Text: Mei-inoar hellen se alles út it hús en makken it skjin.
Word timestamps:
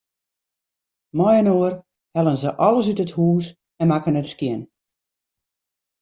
Mei-inoar 1.17 1.75
hellen 2.15 2.39
se 2.43 2.49
alles 2.67 2.89
út 2.91 3.03
it 3.05 3.15
hús 3.17 3.45
en 3.81 3.87
makken 3.91 4.19
it 4.21 4.31
skjin. 4.33 4.61